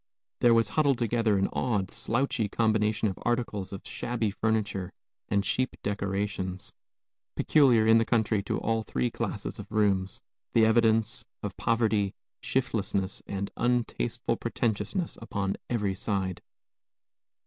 There 0.39 0.55
was 0.55 0.69
huddled 0.69 0.97
together 0.97 1.37
an 1.37 1.47
odd, 1.53 1.91
slouchy 1.91 2.49
combination 2.49 3.07
of 3.07 3.19
articles 3.21 3.71
of 3.71 3.85
shabby 3.85 4.31
furniture 4.31 4.91
and 5.29 5.43
cheap 5.43 5.75
decorations, 5.83 6.73
peculiar, 7.35 7.85
in 7.85 7.99
the 7.99 8.03
country, 8.05 8.41
to 8.45 8.57
all 8.57 8.81
three 8.81 9.11
classes 9.11 9.59
of 9.59 9.71
rooms, 9.71 10.19
the 10.53 10.65
evidences 10.65 11.23
of 11.43 11.55
poverty, 11.55 12.15
shiftlessness, 12.41 13.21
and 13.27 13.51
untasteful 13.55 14.37
pretentiousness 14.37 15.19
upon 15.21 15.55
every 15.69 15.93
side. 15.93 16.41